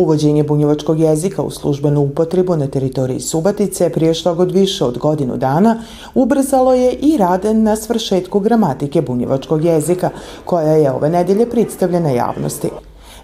[0.00, 5.36] Uvođenje bunjevačkog jezika u službenu upotrebu na teritoriji Subatice prije što god više od godinu
[5.36, 5.82] dana
[6.14, 10.10] ubrzalo je i rad na svršetku gramatike bunjevačkog jezika,
[10.44, 12.70] koja je ove nedelje predstavljena javnosti.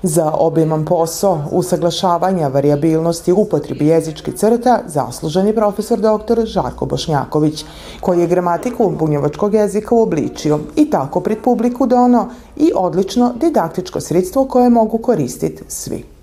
[0.02, 6.44] Za obiman posao usaglašavanja variabilnosti upotrebi jezičkih crta zaslužen je profesor dr.
[6.44, 7.64] Žarko Bošnjaković,
[8.00, 14.44] koji je gramatiku bunjevačkog jezika uobličio i tako pred publiku dono i odlično didaktičko sredstvo
[14.44, 16.15] koje mogu koristiti svi.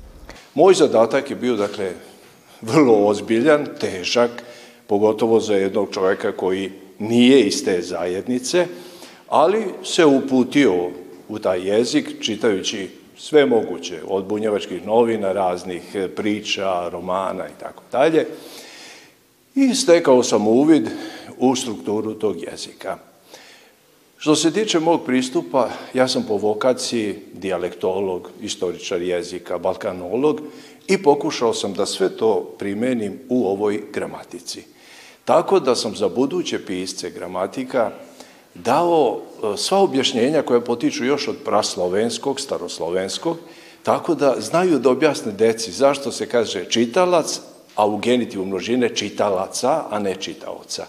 [0.56, 1.92] Moj zadatak je bio, dakle,
[2.62, 4.44] vrlo ozbiljan, težak,
[4.88, 8.68] pogotovo za jednog čoveka koji nije iz te zajednice,
[9.30, 10.74] ali se uputio
[11.30, 17.84] u taj jezik čitajući sve moguće, od bunjevačkih novina, raznih e, priča, romana i tako
[17.92, 18.28] dalje.
[19.56, 20.90] I stekao sam uvid
[21.38, 22.98] u strukturu tog jezika.
[24.24, 30.42] Što se tiče mog pristupa, ja sam po vokaciji dialektolog, istoričar jezika, balkanolog
[30.88, 34.64] i pokušao sam da sve to primenim u ovoj gramatici.
[35.26, 37.92] Tako da sam za buduće pisce gramatika
[38.54, 43.38] dao e, sva objašnjenja koja potiču još od praslovenskog, staroslovenskog,
[43.84, 47.42] tako da znaju da objasne deci zašto se kaže čitalac,
[47.76, 50.86] a u genitivu množine čitalaca, a ne čitaoca.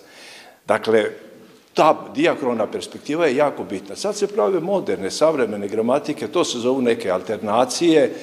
[0.67, 1.24] Dakle,
[1.75, 3.97] ta diakrona perspektiva je jako bitna.
[3.97, 8.15] Sad se prave moderne, savremene gramatike, to se zovu neke alternacije,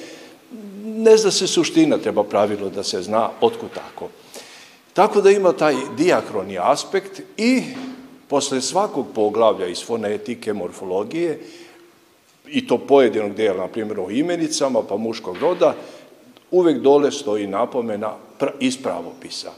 [0.84, 4.08] ne zna se suština, treba pravilo da se zna otkud tako.
[4.92, 7.62] Tako da ima taj diakroni aspekt i
[8.28, 11.40] posle svakog poglavlja iz fonetike, morfologije,
[12.48, 15.74] i to pojedinog dela, na primjer o imenicama, pa muškog roda,
[16.50, 18.14] uvek dole stoji napomena
[18.60, 19.52] iz pravopisa.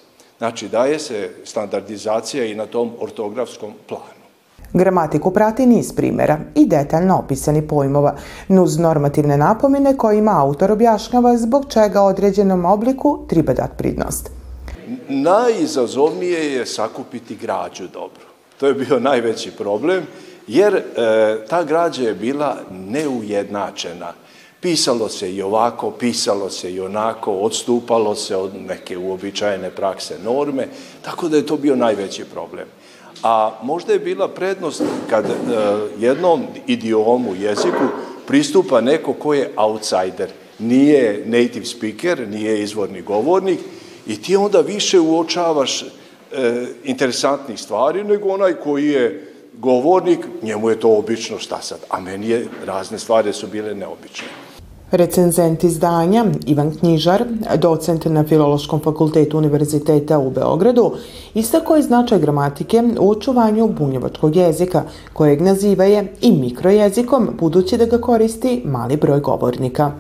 [0.44, 4.25] Znači, daje se standardizacija i na tom ortografskom planu.
[4.72, 8.15] Gramatiku prati niz primjera i detaljno opisani pojmova,
[8.49, 14.31] nuz normativne napomene kojima autor objašnjava zbog čega određenom obliku treba dati pridnost.
[15.09, 18.25] Najizazovnije je sakupiti građu dobro.
[18.60, 20.03] To je bio najveći problem,
[20.47, 20.83] jer e,
[21.49, 24.12] ta građa je bila neujednačena.
[24.64, 30.69] Pisalo se i ovako, pisalo se i onako, odstupalo se od neke uobičajene prakse norme,
[31.02, 32.64] tako da je to bio najveći problem.
[33.22, 35.34] A možda je bila prednost kad e,
[35.98, 37.88] jednom idiomu, jeziku,
[38.26, 43.60] pristupa neko ko je outsider, nije native speaker, nije izvorni govornik
[44.06, 45.86] i ti onda više uočavaš e,
[46.84, 52.28] interesantnih stvari, nego onaj koji je govornik, njemu je to obično šta sad, a meni
[52.28, 54.44] je razne stvari su bile neobične.
[54.94, 57.25] Recenzent izdanja Ivan Knjižar,
[57.56, 60.93] docent na Filološkom fakultetu Univerziteta u Beogradu,
[61.34, 67.87] istako je značaj gramatike u očuvanju bunjevačkog jezika, kojeg naziva je i mikrojezikom, budući da
[67.87, 69.93] ga koristi mali broj govornika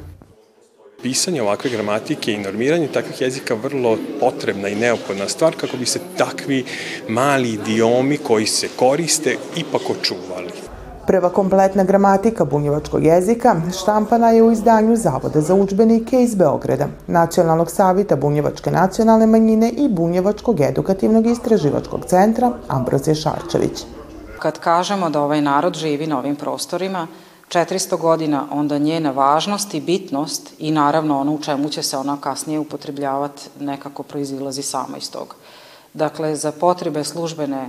[1.04, 6.00] pisanje ovakve gramatike i normiranje takvih jezika vrlo potrebna i neophodna stvar kako bi se
[6.16, 6.64] takvi
[7.08, 10.63] mali idiomi koji se koriste ipak očuvali.
[11.06, 17.70] Prva kompletna gramatika bunjevačkog jezika štampana je u izdanju Zavoda za učbenike iz Beograda, Nacionalnog
[17.70, 23.84] savita bunjevačke nacionalne manjine i Bunjevačkog edukativnog istraživačkog centra Ambrozije Šarčević.
[24.38, 27.06] Kad kažemo da ovaj narod živi na ovim prostorima,
[27.48, 32.16] 400 godina, onda njena važnost i bitnost i naravno ono u čemu će se ona
[32.20, 35.34] kasnije upotrebljavati nekako proizilazi samo iz toga.
[35.94, 37.68] Dakle, za potrebe službene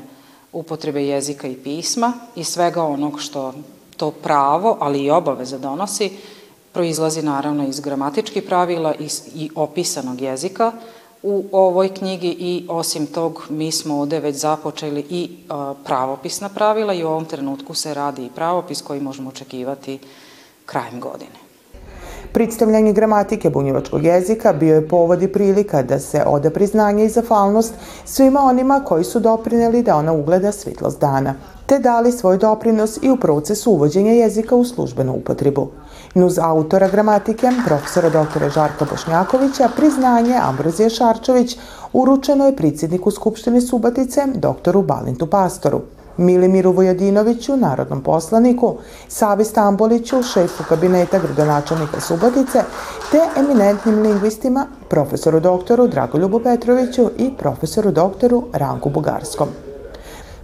[0.55, 3.53] upotrebe jezika i pisma i svega onog što
[3.97, 6.11] to pravo, ali i obaveza donosi,
[6.71, 10.71] proizlazi naravno iz gramatičkih pravila i, i opisanog jezika,
[11.23, 15.29] u ovoj knjigi i osim tog mi smo ovde već započeli i
[15.85, 19.99] pravopisna pravila i u ovom trenutku se radi i pravopis koji možemo očekivati
[20.66, 21.45] krajem godine.
[22.35, 27.73] Predstavljanje gramatike bunjevačkog jezika bio je povod i prilika da se ode priznanje i zahvalnost
[28.05, 31.34] svima onima koji su doprineli da ona ugleda svitlost dana,
[31.66, 35.67] te dali svoj doprinos i u procesu uvođenja jezika u službenu upotrebu.
[36.14, 38.49] Nuz autora gramatike, profesora dr.
[38.53, 41.58] Žarka Bošnjakovića, priznanje Ambrozije Šarčović
[41.93, 45.82] uručeno je predsjedniku Skupštine Subatice, doktoru Balintu Pastoru.
[46.17, 48.76] Milimiru Vojadinoviću, narodnom poslaniku,
[49.08, 52.64] Savi Stamboliću, šefu kabineta gradonačelnika Subotice,
[53.12, 59.47] te eminentnim lingvistima, profesoru doktoru Dragoljubu Petroviću i profesoru doktoru Ranku Bugarskom.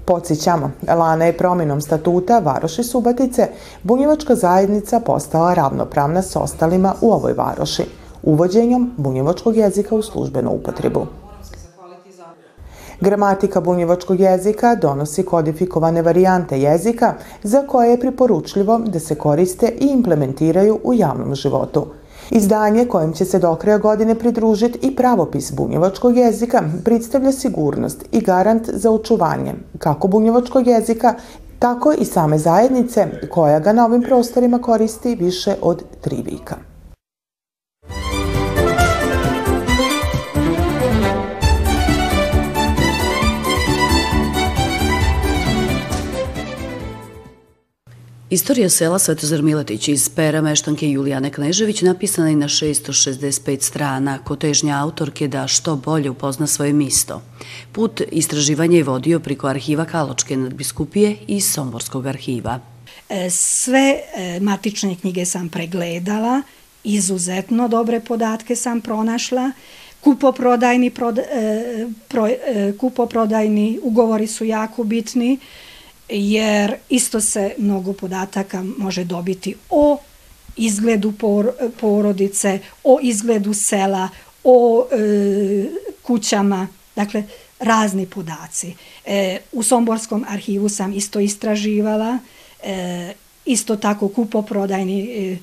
[0.05, 3.47] Podsjećamo, Lana je promjenom statuta Varoši Subatice,
[3.83, 7.83] bunjevačka zajednica postala ravnopravna s ostalima u ovoj varoši,
[8.23, 11.20] uvođenjom bunjevačkog jezika u službenu upotrebu.
[13.01, 17.13] Gramatika bunjevačkog jezika donosi kodifikovane varijante jezika
[17.43, 21.85] za koje je priporučljivo da se koriste i implementiraju u javnom životu.
[22.29, 28.21] Izdanje kojem će se do kraja godine pridružiti i pravopis bunjevačkog jezika predstavlja sigurnost i
[28.21, 31.13] garant za očuvanje kako bunjevačkog jezika,
[31.59, 36.70] tako i same zajednice koja ga na ovim prostorima koristi više od tri vika.
[48.31, 54.35] Istorija sela Svetozar Miletić iz pera meštanke Julijane Knežević napisana je na 665 strana, ko
[54.35, 57.21] težnja autorke da što bolje upozna svoje misto.
[57.71, 62.59] Put istraživanja je vodio priko arhiva Kaločke nadbiskupije i Somborskog arhiva.
[63.09, 66.41] E, sve e, matične knjige sam pregledala,
[66.83, 69.51] izuzetno dobre podatke sam pronašla,
[70.01, 72.29] kupoprodajni, proda, e, pro,
[72.79, 75.39] kupoprodajni ugovori su jako bitni,
[76.11, 79.97] jer isto se mnogo podataka može dobiti o
[80.57, 84.09] izgledu por, porodice, o izgledu sela,
[84.43, 85.65] o e,
[86.01, 87.23] kućama, dakle
[87.59, 88.73] razni podaci.
[89.05, 92.19] E, u Somborskom arhivu sam isto istraživala,
[92.63, 93.13] e,
[93.45, 95.37] isto tako kupoprodajni e,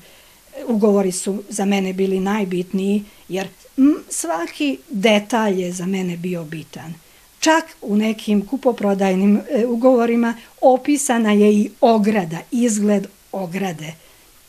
[0.67, 6.93] ugovori su za mene bili najbitniji, jer m, svaki detalj je za mene bio bitan.
[7.39, 13.93] Čak u nekim kupoprodajnim e, ugovorima opisana je i ograda, izgled ograde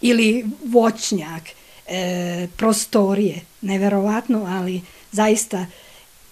[0.01, 1.43] ili voćnjak,
[1.87, 3.41] e, prostorije.
[3.61, 4.81] Neverovatno, ali
[5.13, 5.67] zaista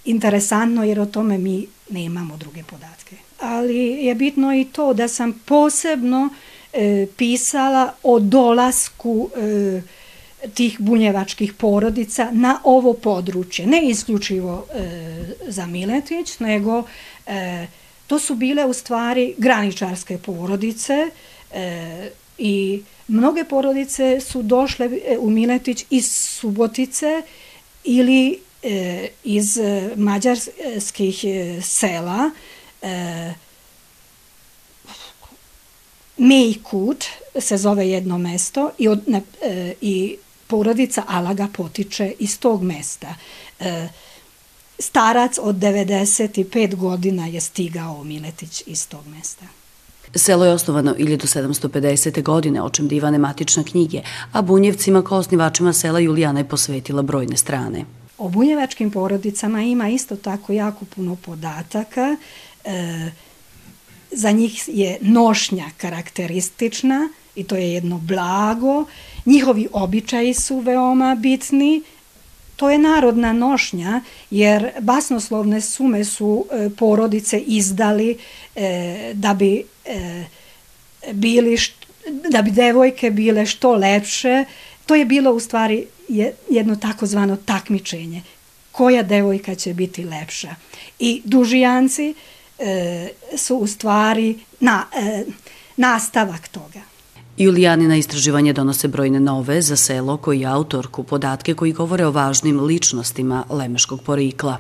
[0.05, 3.17] interesantno jer o tome mi nemamo druge podatke.
[3.41, 6.29] Ali je bitno i to da sam posebno
[6.73, 9.83] e, pisala o dolasku e,
[10.55, 13.67] tih bunjevačkih porodica na ovo područje.
[13.67, 16.83] Ne isključivo e, za Miletić, nego
[17.27, 17.67] e,
[18.07, 21.11] to su bile u stvari graničarske porodice
[21.53, 27.23] e, i mnoge porodice su došle e, u Miletić iz Subotice
[27.85, 29.59] ili e, iz
[29.97, 32.31] mađarskih e, sela
[32.83, 33.35] e,
[36.19, 37.05] Mejkut
[37.41, 40.17] se zove jedno mesto i, od, ne, e, i
[40.49, 43.15] porodica Alaga potiče iz tog mesta.
[43.61, 43.89] E,
[44.79, 49.45] starac od 95 godina je stigao Miletić iz tog mesta.
[50.15, 52.23] Selo je osnovano 1750.
[52.23, 54.03] godine, o čem divane matične knjige,
[54.33, 57.85] a bunjevcima kao osnivačima sela Julijana je posvetila brojne strane.
[58.19, 62.17] O bunjevačkim porodicama ima isto tako jako puno podataka.
[62.65, 63.11] E,
[64.11, 68.85] za njih je nošnja karakteristična i to je jedno blago.
[69.27, 71.83] Njihovi običaji su veoma bitni.
[72.57, 74.01] To je narodna nošnja,
[74.31, 78.19] jer basnoslovne sume su e, porodice izdali
[78.57, 80.25] e, da bi e,
[81.13, 81.87] bili št,
[82.31, 84.45] da bi devojke bile što lepše.
[84.87, 85.87] To je bilo u stvari
[86.51, 88.23] jedno takozvano takmičenje.
[88.73, 90.55] Koja devojka će biti lepša?
[90.99, 92.15] I dužijanci
[92.59, 95.25] e, su u stvari na, e,
[95.77, 96.98] nastavak toga.
[97.39, 102.61] Julijanina istraživanje donose brojne nove za selo koji je autorku podatke koji govore o važnim
[102.61, 104.59] ličnostima lemeškog porikla.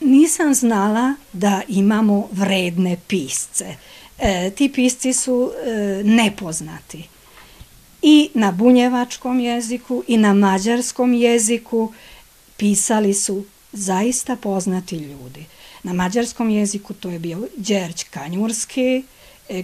[0.00, 3.76] Nisam znala da imamo vredne pisce.
[4.18, 7.04] E, ti pisci su e, nepoznati.
[8.02, 11.92] I na bunjevačkom jeziku i na mađarskom jeziku
[12.56, 15.44] pisali su zaista poznati ljudi.
[15.82, 19.02] Na mađarskom jeziku to je bio Đerć Kanjurski,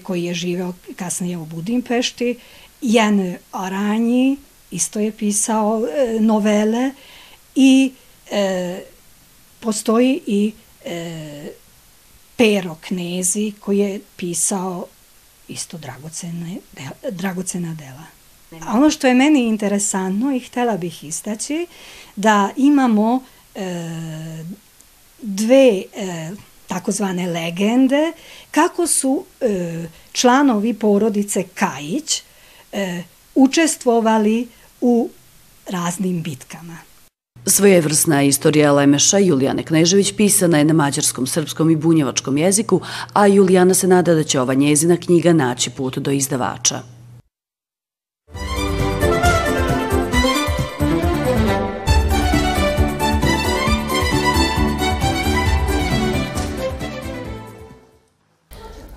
[0.03, 2.37] koji je živeo kasnije u Budimpešti,
[2.81, 4.37] Jan Aranji,
[4.71, 6.91] isto je pisao e, novele
[7.55, 7.93] i
[8.31, 8.81] e,
[9.61, 10.53] postoji i
[10.85, 11.53] e,
[12.37, 14.87] Pero Knezi koji je pisao
[15.49, 16.57] isto dragocene,
[17.11, 18.05] dragocena dela.
[18.67, 21.67] A ono što je meni interesantno i htela bih istaći
[22.17, 23.23] da imamo
[23.55, 24.45] e,
[25.23, 26.31] dve e,
[26.67, 28.13] takozvane legende,
[28.51, 32.23] kako su e, članovi porodice Kajić
[32.73, 33.03] e,
[33.35, 34.49] učestvovali
[34.81, 35.11] u
[35.71, 36.77] raznim bitkama.
[37.47, 42.81] Svojevrsna istorija Lemeša Julijane Knežević pisana je na mađarskom, srpskom i bunjevačkom jeziku,
[43.13, 46.94] a Julijana se nada da će ova njezina knjiga naći put do izdavača.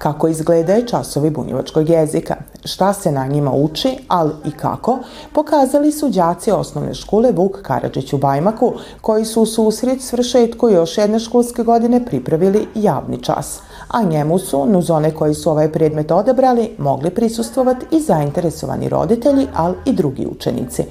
[0.08, 2.36] Kako izgledaju časovi bunjevačkog jezika,
[2.66, 5.00] šta se na njima uči, ali i kako,
[5.34, 10.98] pokazali su đaci osnovne škole Vuk Karadžić u Bajmaku, koji su u susret svršetku još
[10.98, 16.12] jedne školske godine pripravili javni čas, a njemu su, nuz one koji su ovaj predmet
[16.12, 20.84] odebrali, mogli prisustvovati i zainteresovani roditelji, ali i drugi učenici.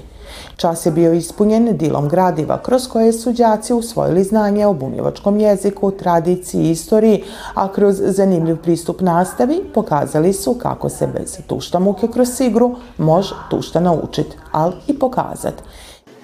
[0.56, 5.90] Čas je bio ispunjen dilom gradiva kroz koje su đaci usvojili znanje o bunjevačkom jeziku,
[5.90, 12.08] tradiciji i istoriji, a kroz zanimljiv pristup nastavi pokazali su kako se bez tušta muke
[12.08, 15.54] kroz igru može tušta naučit, ali i pokazat.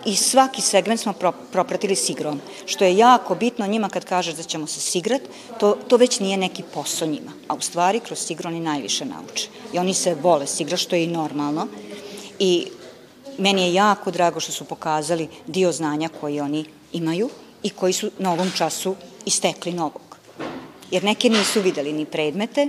[0.04, 4.34] I svaki segment smo pro, propratili s igrom, što je jako bitno njima kad kažeš
[4.34, 5.20] da ćemo se sigrat,
[5.58, 9.48] to, to već nije neki posao njima, a u stvari kroz sigru oni najviše nauče.
[9.72, 11.66] I oni se vole sigra, što je i normalno.
[12.38, 12.66] I
[13.38, 17.30] meni je jako drago što su pokazali dio znanja koji oni imaju
[17.62, 18.94] i koji su na ovom času
[19.26, 20.16] istekli novog.
[20.90, 22.68] Jer neke nisu videli ni predmete,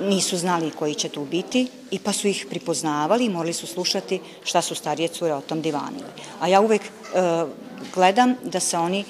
[0.00, 4.20] nisu znali koji će tu biti i pa su ih pripoznavali i morali su slušati
[4.44, 6.08] šta su starije cure o tom divanile.
[6.40, 6.88] A ja uvek e,
[7.94, 9.04] gledam da se oni e,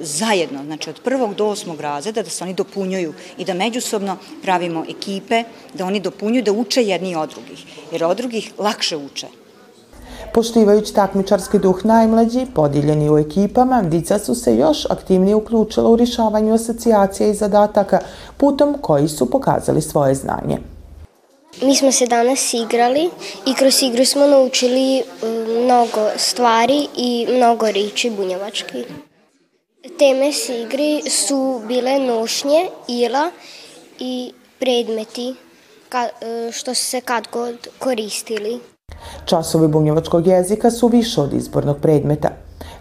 [0.00, 4.84] zajedno, znači od prvog do osmog razreda, da se oni dopunjuju i da međusobno pravimo
[4.88, 9.43] ekipe, da oni dopunjuju, da uče jedni od drugih, jer od drugih lakše uče.
[10.34, 16.54] Poštivajući takmičarski duh najmlađi, podijeljeni u ekipama, dica su se još aktivnije uključila u rješavanju
[16.54, 18.00] asocijacija i zadataka
[18.36, 20.58] putom koji su pokazali svoje znanje.
[21.62, 23.10] Mi smo se danas igrali
[23.46, 25.28] i kroz igru smo naučili um,
[25.64, 28.84] mnogo stvari i mnogo riči bunjevački.
[29.98, 33.30] Teme s igri su bile nošnje, ila
[33.98, 35.34] i predmeti
[36.52, 38.73] što su se kad god koristili.
[39.24, 42.28] Časovi bunjevačkog jezika su više od izbornog predmeta.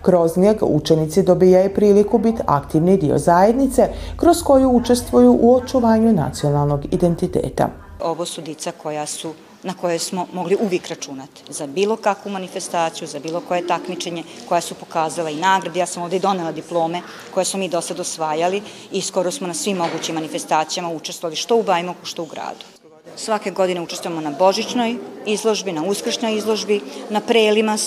[0.01, 6.86] Kroz njega učenici dobijaju priliku biti aktivni dio zajednice kroz koju učestvuju u očuvanju nacionalnog
[6.92, 7.70] identiteta.
[8.00, 13.08] Ovo su dica koja su na koje smo mogli uvijek računati za bilo kakvu manifestaciju,
[13.08, 15.80] za bilo koje takmičenje koja su pokazala i nagrade.
[15.80, 17.01] Ja sam ovde i donela diplome
[17.34, 18.62] koje smo mi do sad osvajali
[18.92, 22.73] i skoro smo na svim mogućim manifestacijama učestvovali što u Bajmoku, što u gradu.
[23.15, 27.77] Svake godine učestvujemo na božićnoj izložbi, na uskršnjoj izložbi, na prelima,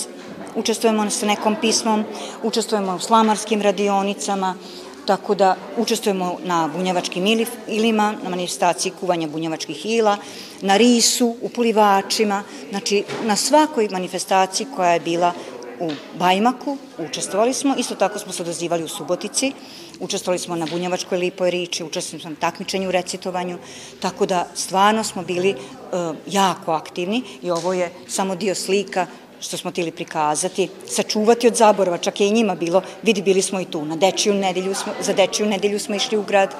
[0.55, 2.05] učestvujemo sa nekom pismom,
[2.43, 4.55] učestvujemo u slamarskim radionicama,
[5.07, 7.27] tako da učestvujemo na bunjevačkim
[7.67, 10.17] ilima, na manifestaciji kuvanja bunjevačkih ila,
[10.61, 15.33] na risu, u plivačima, znači na svakoj manifestaciji koja je bila
[15.81, 19.53] u Bajmaku, učestvovali smo, isto tako smo se odazivali u Subotici,
[20.01, 23.59] učestvovali smo na Bunjevačkoj lipoj riči, učestvovali smo na takmičenju recitovanju,
[24.01, 29.07] tako da stvarno smo bili uh, jako aktivni i ovo je samo dio slika
[29.41, 33.61] što smo tili prikazati, sačuvati od zaborava, čak je i njima bilo, vidi, bili smo
[33.61, 36.55] i tu, na dečiju nedelju smo, za dečiju nedelju smo išli u grad,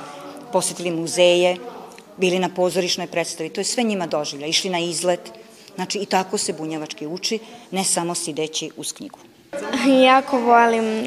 [0.53, 1.57] posetili muzeje,
[2.17, 5.33] bili na pozorišnoj predstavi, to je sve njima doživlja, išli na izlet,
[5.75, 7.39] znači i tako se bunjevački uči,
[7.71, 9.19] ne samo sideći uz knjigu.
[10.05, 11.07] Jako volim e,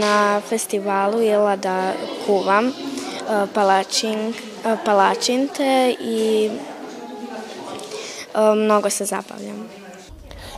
[0.00, 1.92] na festivalu jela da
[2.26, 2.72] kuvam e,
[3.54, 6.50] palačin, e, palačinte i
[8.54, 9.79] mnogo se zabavljam.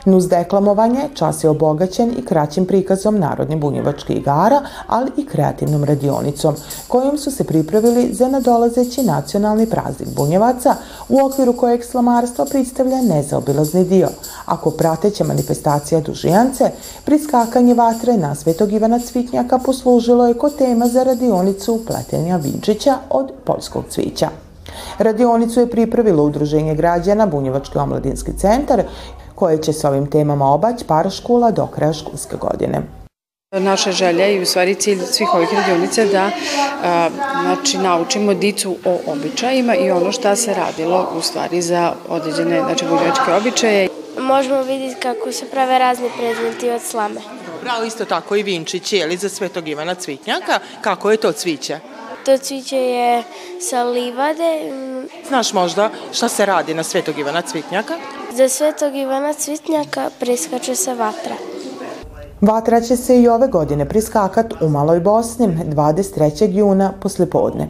[0.04, 6.54] Nuz deklamovanje čas je obogaćen i kraćim prikazom Narodne bunjevačke igara, ali i kreativnom radionicom,
[6.88, 10.74] kojom su se pripravili za nadolazeći nacionalni praznik bunjevaca,
[11.08, 14.08] u okviru kojeg slamarstvo predstavlja nezaobilazni dio,
[14.46, 16.70] ako prateća manifestacija dužijance,
[17.04, 23.32] priskakanje vatre na Svetog Ivana Cvitnjaka poslužilo je ko tema za radionicu pletenja Vinčića od
[23.44, 24.28] poljskog cvića.
[24.98, 28.82] Radionicu je pripravilo Udruženje građana Bunjevački omladinski centar
[29.34, 32.82] koje će s ovim temama obać par škola do kraja školske godine.
[33.52, 36.30] Naša želja i u stvari cilj svih ovih radionica da
[36.84, 37.08] a,
[37.42, 42.84] znači, naučimo dicu o običajima i ono šta se radilo u stvari za određene znači,
[42.84, 43.88] bunjevačke običaje.
[44.18, 47.20] Možemo vidjeti kako se prave razni predmeti od slame.
[47.62, 50.58] Dobro, isto tako i vinčići, je li za Svetog Ivana Cvitnjaka?
[50.80, 51.78] Kako je to cviće?
[52.24, 53.22] To cviće je
[53.60, 54.72] sa livade.
[55.28, 57.94] Znaš možda šta se radi na Svetog Ivana Cvitnjaka?
[58.36, 61.34] Za Svetog Ivana Cvitnjaka priskače se vatra.
[62.40, 66.50] Vatra će se i ove godine priskakat u Maloj Bosni 23.
[66.50, 67.68] juna poslijepodne.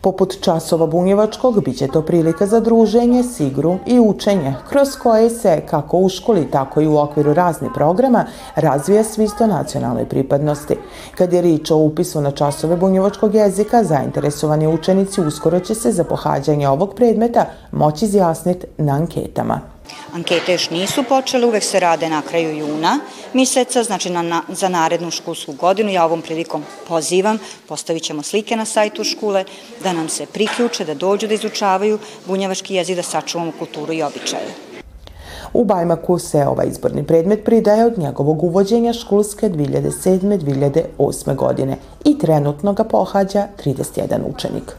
[0.00, 5.62] Poput časova bunjevačkog, bit će to prilika za druženje, sigru i učenje, kroz koje se,
[5.70, 8.24] kako u školi, tako i u okviru raznih programa,
[8.54, 10.76] razvija svisto nacionalne pripadnosti.
[11.14, 16.04] Kad je rič o upisu na časove bunjevačkog jezika, zainteresovani učenici uskoro će se za
[16.04, 19.60] pohađanje ovog predmeta moći izjasniti na anketama.
[20.12, 22.98] Ankete još nisu počele, uvek se rade na kraju juna
[23.32, 25.90] meseca, znači na, na, za narednu školsku godinu.
[25.90, 29.44] Ja ovom prilikom pozivam, postavit ćemo slike na sajtu škole,
[29.82, 34.70] da nam se priključe, da dođu da izučavaju bunjevački jezik, da sačuvamo kulturu i običaje.
[35.52, 41.34] U Bajmaku se ovaj izborni predmet pridaje od njegovog uvođenja školske 2007-2008.
[41.34, 44.76] godine i trenutno ga pohađa 31 učenik.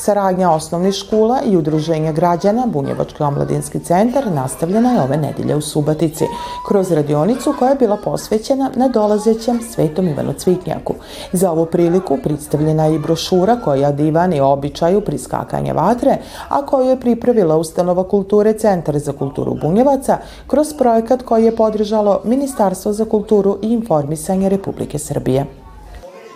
[0.00, 6.24] Saradnja osnovnih škola i udruženja građana Bunjevački omladinski centar nastavljena je ove nedelje u Subatici,
[6.68, 10.94] kroz radionicu koja je bila posvećena na dolazećem Svetom Ivanu Cvitnjaku.
[11.32, 17.00] Za ovu priliku predstavljena je i brošura koja divani običaju priskakanja vatre, a koju je
[17.00, 23.58] pripravila Ustanova kulture Centar za kulturu Bunjevaca kroz projekat koji je podržalo Ministarstvo za kulturu
[23.62, 25.59] i informisanje Republike Srbije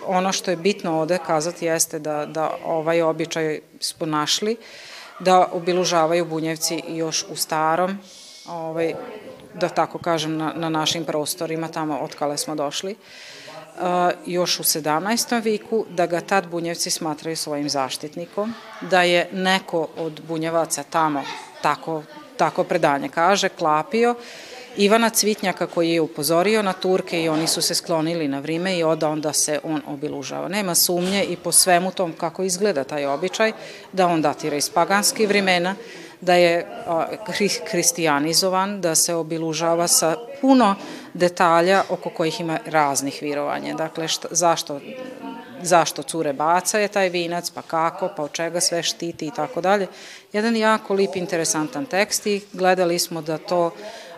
[0.07, 4.57] ono što je bitno ovde kazati jeste da, da ovaj običaj smo našli,
[5.19, 7.97] da obilužavaju bunjevci još u starom,
[8.47, 8.93] ovaj,
[9.53, 13.85] da tako kažem, na, na našim prostorima, tamo od kale smo došli, uh,
[14.25, 15.43] još u 17.
[15.43, 21.23] viku, da ga tad bunjevci smatraju svojim zaštitnikom, da je neko od bunjevaca tamo,
[21.61, 22.03] tako,
[22.37, 24.15] tako predanje kaže, klapio,
[24.77, 28.83] Ivana Cvitnjaka koji je upozorio na Turke i oni su se sklonili na vrime i
[28.83, 30.47] od onda se on obilužava.
[30.47, 33.51] Nema sumnje i po svemu tom kako izgleda taj običaj,
[33.91, 35.75] da on datira iz paganskih vremena,
[36.21, 36.67] da je
[37.71, 40.75] hristijanizovan, da se obilužava sa puno
[41.13, 43.73] detalja oko kojih ima raznih virovanja.
[43.73, 44.79] Dakle, šta, zašto
[45.61, 49.61] zašto cure baca je taj vinac, pa kako, pa od čega sve štiti i tako
[49.61, 49.87] dalje.
[50.33, 53.71] Jedan jako lip, interesantan tekst i gledali smo da to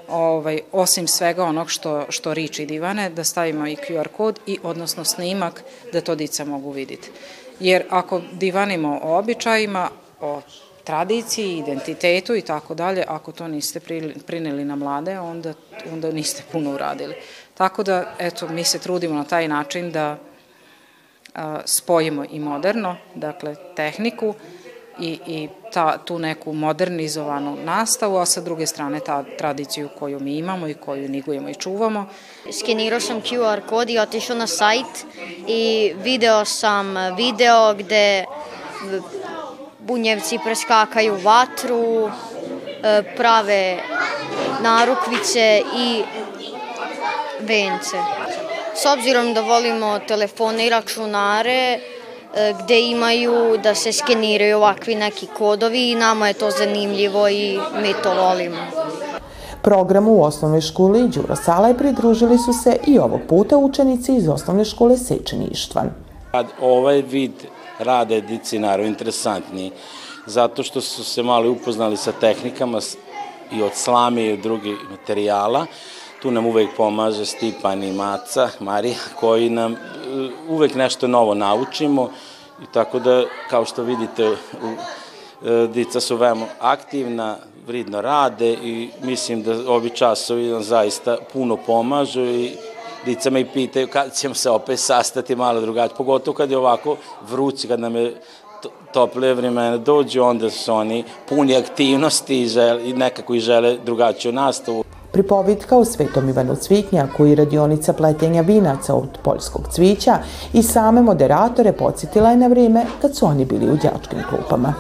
[0.08, 5.06] ovaj, osim svega onog što, što riči divane, da stavimo i QR kod i odnosno
[5.06, 7.10] snimak da to dica mogu vidjeti.
[7.60, 9.90] Jer ako divanimo o običajima,
[10.22, 10.42] o
[10.84, 13.80] tradiciji, identitetu i tako dalje, ako to niste
[14.26, 15.54] prineli na mlade, onda,
[15.94, 17.16] onda niste puno uradili.
[17.54, 20.18] Tako da, eto, mi se trudimo na taj način da
[21.36, 24.34] a, spojimo i moderno, dakle, tehniku,
[25.00, 30.38] i, i ta, tu neku modernizovanu nastavu, a sa druge strane ta tradiciju koju mi
[30.38, 32.06] imamo i koju nigujemo i čuvamo.
[32.52, 35.06] Skenirao sam QR kod i otišao na sajt
[35.48, 38.26] i video sam video gde
[39.80, 42.10] bunjevci preskakaju vatru,
[42.84, 43.78] e, prave
[44.62, 46.04] narukvice i
[47.40, 47.98] vence.
[48.76, 51.80] S obzirom da volimo telefone i računare,
[52.64, 57.94] gde imaju da se skeniraju ovakvi neki kodovi i nama je to zanimljivo i mi
[58.04, 58.58] to volimo.
[59.62, 64.66] Programu u osnovnoj školi Đuro Salaj pridružili su se i ovog puta učenici iz osnovne
[64.66, 65.90] škole Sečeni Ištvan.
[66.62, 67.32] Ovaj vid
[67.80, 69.72] rada je dici naravno interesantniji,
[70.26, 72.80] zato što su se malo upoznali sa tehnikama
[73.52, 75.66] i od slame i od drugih materijala.
[76.22, 79.78] Tu nam uvek pomaže Stipan i Maca, Marija, koji nam e,
[80.50, 82.10] uvek nešto novo naučimo
[82.64, 89.44] i tako da, kao što vidite, e, dica su veoma aktivna, vridno rade i mislim
[89.44, 92.52] da ovi časovi nam zaista puno pomažu i
[93.06, 96.98] dica me i pitaju kad ćemo se opet sastati malo drugačije, pogotovo kad je ovako
[97.30, 98.22] vrući, kad nam je
[98.94, 104.32] tople vremena dođu, onda su oni puni aktivnosti i, žele, i nekako i žele drugačiju
[104.32, 104.84] nastavu.
[105.12, 110.18] Pripovitka o Svetom Ivanu Cvitnjaku i radionica pletenja vinaca od poljskog cvića
[110.54, 114.74] i same moderatore podsjetila je na vrijeme kad su oni bili u đačkim klupama.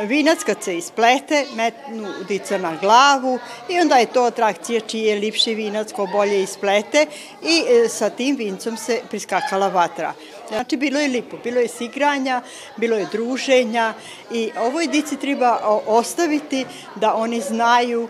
[0.00, 5.18] Vinac kad se isplete, metnu dica na glavu i onda je to atrakcija čiji je
[5.18, 7.06] lipši vinac ko bolje isplete
[7.42, 10.12] i e, sa tim vincom se priskakala vatra.
[10.48, 12.42] Znači, bilo je lipo, bilo je sigranja,
[12.76, 13.94] bilo je druženja
[14.30, 18.08] i ovoj dici treba ostaviti da oni znaju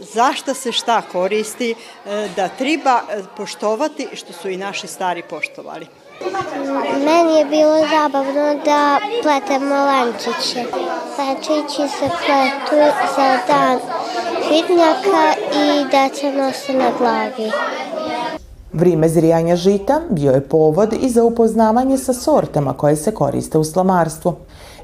[0.00, 1.74] zašta se šta koristi,
[2.06, 5.86] e, da treba e, poštovati što su i naši stari poštovali.
[7.04, 10.64] Meni je bilo zabavno da pletemo lančiće.
[11.18, 13.78] Lančići se pletu za dan
[14.48, 17.52] fitnjaka i deca nose na glavi.
[18.72, 23.64] Vrime zrijanja žita bio je povod i za upoznavanje sa sortama koje se koriste u
[23.64, 24.34] slamarstvu.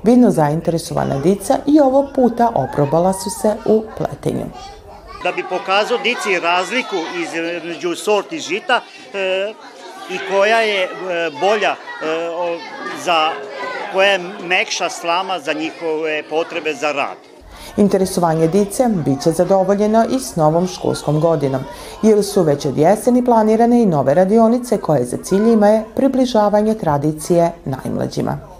[0.02, 4.44] Vidno zainteresovana dica i ovog puta oprobala su se u pletenju
[5.24, 8.80] da bi pokazao dici razliku između sorti žita
[9.14, 9.52] e,
[10.10, 10.88] i koja je e,
[11.40, 11.76] bolja e,
[13.04, 13.30] za
[13.92, 17.16] koja je mekša slama za njihove potrebe za rad.
[17.76, 21.62] Interesovanje dice biće zadovoljeno i s novom školskom godinom,
[22.02, 27.52] jer su već od jeseni planirane i nove radionice koje za cilj imaju približavanje tradicije
[27.64, 28.51] najmlađima.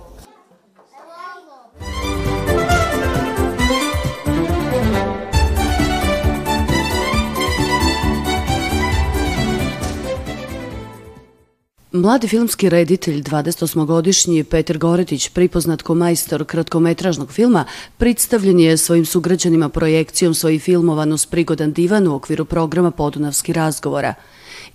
[11.95, 17.65] Mladi filmski reditelj, 28-godišnji Peter Goretić, pripoznat ko majstor kratkometražnog filma,
[17.99, 24.15] predstavljen je svojim sugrađanima projekcijom svojih filmova Nos prigodan divan u okviru programa Podunavski razgovora.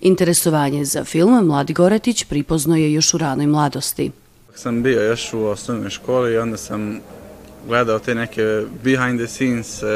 [0.00, 4.10] Interesovanje za film Mladi Goretić pripozno je još u ranoj mladosti.
[4.54, 7.00] sam bio još u osnovnoj školi i onda sam
[7.68, 9.86] gledao te neke behind the scenes e,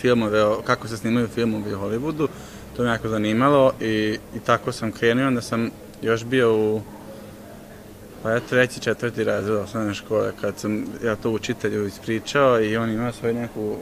[0.00, 2.28] filmove, kako se snimaju filmovi u Hollywoodu.
[2.76, 5.26] To me jako zanimalo i, i tako sam krenuo.
[5.26, 5.70] Onda sam
[6.02, 6.80] još bio u
[8.22, 12.90] pa ja treći, četvrti razred osnovne škole kad sam ja to učitelju ispričao i on
[12.90, 13.76] imao svoju neku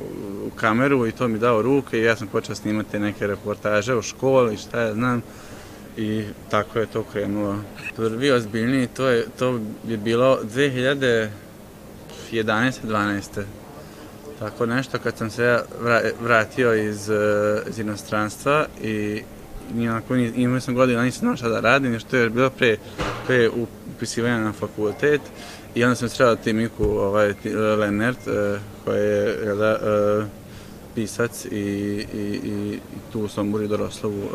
[0.56, 4.56] kameru i to mi dao ruke i ja sam počeo snimati neke reportaže u školi,
[4.56, 5.22] šta ja znam
[5.96, 7.56] i tako je to krenulo.
[7.96, 11.28] Prvi ozbiljniji, to, je, to bi bilo 2011.
[12.32, 13.42] 12.
[14.38, 15.58] Tako nešto kad sam se
[16.20, 17.10] vratio iz,
[17.68, 19.22] iz inostranstva i
[19.74, 22.76] nijako, imao sam godina, nisam znao šta da radim, što je bilo pre,
[23.26, 23.50] pre
[23.96, 25.20] upisivanja na fakultet
[25.74, 27.34] i onda sam sreo Timiku ovaj,
[27.78, 28.18] Lenert,
[28.84, 29.76] koja je da,
[30.94, 31.56] pisac i,
[32.14, 32.78] i, i
[33.12, 34.28] tu u Sombori Doroslovu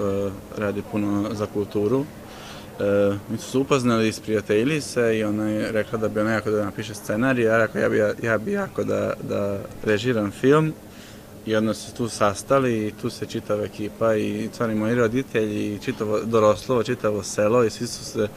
[0.58, 2.06] radi puno za kulturu.
[2.80, 6.52] E, mi su se upoznali, isprijateljili se i ona je rekla da bi ona jako
[6.52, 10.74] da napiše scenarij, ja rekao ja bi, ja bi jako da, da režiram film
[11.46, 15.80] i onda se tu sastali i tu se čitava ekipa i stvarno moji roditelji i
[15.80, 18.28] čitavo doroslovo, čitavo selo i svi su se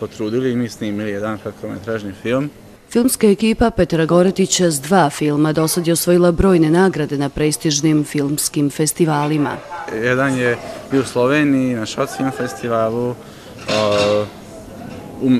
[0.00, 2.50] potrudili i mi snimili jedan kratkometražni film.
[2.90, 8.70] Filmska ekipa Petra Goretića s dva filma dosad je osvojila brojne nagrade na prestižnim filmskim
[8.70, 9.56] festivalima.
[10.02, 10.58] Jedan je
[10.90, 13.14] bio u Sloveniji na Šoc film festivalu,
[15.22, 15.30] u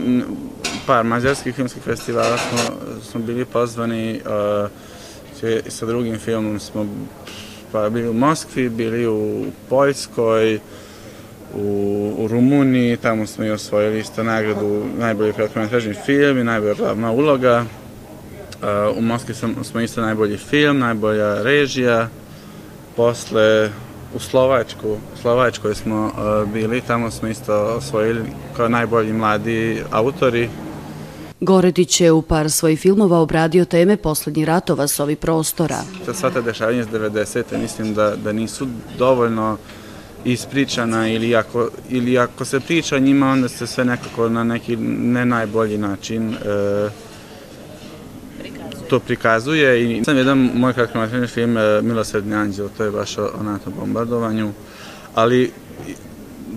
[0.86, 2.58] par mađarskih filmskih festivala smo,
[3.10, 4.20] smo bili pozvani,
[5.68, 6.86] sa drugim filmom smo
[7.72, 10.60] pa bili u Moskvi, bili u Poljskoj,
[11.54, 17.12] u, u Rumuniji, tamo smo i osvojili isto nagradu najbolji kratkometražni film i najbolja glavna
[17.12, 17.64] uloga.
[18.96, 22.08] u Moskvi smo, smo isto najbolji film, najbolja režija.
[22.96, 23.70] Posle
[24.14, 26.12] u Slovačku, u Slovačkoj smo
[26.52, 28.22] bili, tamo smo isto osvojili
[28.56, 30.48] kao najbolji mladi autori
[31.40, 35.78] Goretić je u par svojih filmova obradio teme poslednjih ratova s ovih prostora.
[36.14, 37.58] Sva ta dešavanja iz 90.
[37.58, 38.66] mislim da, da nisu
[38.98, 39.56] dovoljno
[40.24, 45.26] ispričana ili ako, ili ako se priča njima onda se sve nekako na neki ne
[45.26, 46.36] najbolji način e,
[48.88, 53.30] to prikazuje i sam jedan moj kratkometražni film e, Milosredni anđel, to je baš o,
[53.40, 54.52] o NATO bombardovanju,
[55.14, 55.52] ali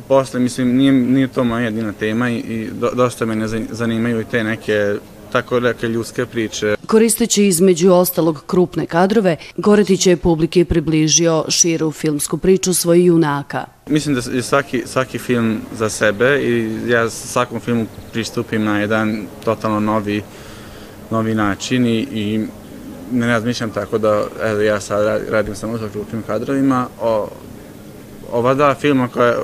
[0.10, 4.22] posle, mislim, nije, nije to moja jedina tema i, i do, dosta me ne zanimaju
[4.22, 4.96] i te neke
[5.32, 6.76] tako reke ljudske priče.
[6.86, 13.66] Koristeći između ostalog krupne kadrove, Goretić je publike približio širu filmsku priču svojih junaka.
[13.88, 19.28] Mislim da je svaki, svaki film za sebe i ja svakom filmu pristupim na jedan
[19.46, 20.24] totalno novi,
[21.12, 22.46] novi način i, i
[23.12, 26.88] ne razmišljam tako da evo, ja sad radim samo sa krupnim kadrovima.
[27.02, 27.28] O,
[28.32, 29.36] ova dva filma koja,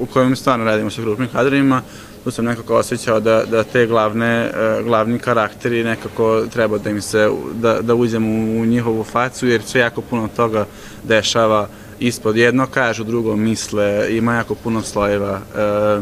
[0.00, 1.82] u kojem stvarno radimo sa krupnim kadrovima,
[2.24, 7.00] tu sam nekako osjećao da, da te glavne, e, glavni karakteri nekako treba da im
[7.02, 8.26] se, da, da uđem
[8.58, 10.66] u, njihovu facu, jer se jako puno toga
[11.04, 16.00] dešava ispod jedno kažu, drugo misle, ima jako puno slojeva e,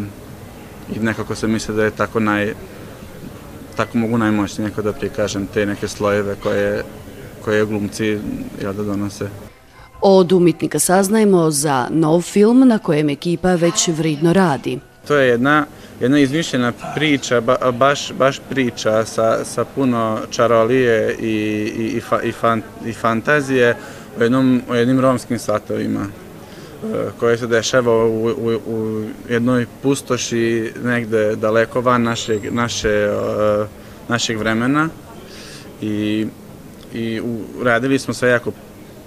[0.97, 2.55] i nekako se misle da je tako naj,
[3.77, 6.85] tako mogu najmoćnije da prikažem te neke slojeve koje,
[7.45, 8.19] koje glumci
[8.61, 9.44] jel, da donose.
[10.07, 14.79] Od umitnika saznajemo za nov film na kojem ekipa već vridno radi.
[15.09, 15.67] To je jedna,
[16.01, 21.27] jedna izmišljena priča, ba, baš, baš priča sa, sa puno čarolije i,
[21.79, 23.77] i, i, fa, i, fan, i fantazije
[24.19, 26.87] o, jednom, o jednim romskim satovima e,
[27.21, 33.67] koje se dešava u, u, u jednoj pustoši negde daleko van našeg, naše, e,
[34.09, 34.89] našeg vremena
[35.83, 36.27] i,
[36.95, 37.21] i
[37.63, 38.53] radili smo sve jako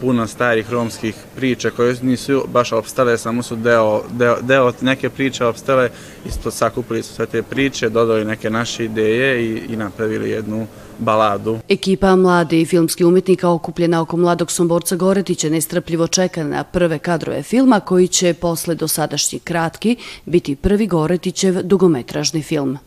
[0.01, 5.45] puno starih romskih priča koje nisu baš opstale, samo su deo, deo, deo neke priče
[5.45, 5.89] opstale,
[6.25, 10.67] isto sakupili su sve te priče, dodali neke naše ideje i, i napravili jednu
[10.99, 11.60] baladu.
[11.69, 17.43] Ekipa mlade i filmski umetnika okupljena oko mladog Somborca Goretića nestrpljivo čeka na prve kadrove
[17.43, 22.77] filma koji će posle dosadašnji kratki biti prvi Goretićev dugometražni film.